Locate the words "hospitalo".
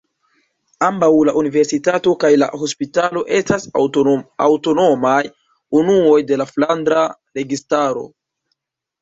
2.61-3.23